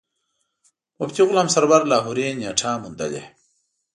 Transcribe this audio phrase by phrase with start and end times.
[0.99, 3.23] مفتي غلام سرور لاهوري نېټه موندلې.